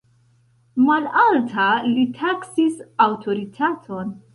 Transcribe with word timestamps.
Malalta 0.85 1.67
li 1.91 2.09
taksis 2.23 2.85
aŭtoritaton. 3.09 4.17